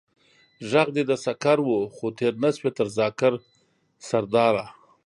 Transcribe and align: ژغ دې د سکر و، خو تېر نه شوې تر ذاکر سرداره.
ژغ 0.69 0.87
دې 0.95 1.03
د 1.07 1.11
سکر 1.25 1.57
و، 1.63 1.69
خو 1.95 2.05
تېر 2.17 2.33
نه 2.43 2.49
شوې 2.55 2.71
تر 2.77 2.87
ذاکر 2.97 3.33
سرداره. 4.09 4.65